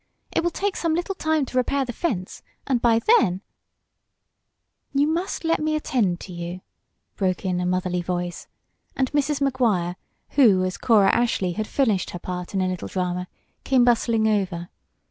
[0.31, 3.41] It will take some little time to repair the fence, and by then"
[4.95, 6.61] "You must let me attend to you,"
[7.17, 8.47] broke in a motherly voice,
[8.95, 9.41] and Mrs.
[9.41, 9.95] Maguire,
[10.29, 13.27] who, as Cora Ashleigh, had finished her part in a little drama,
[13.63, 14.69] came bustling over.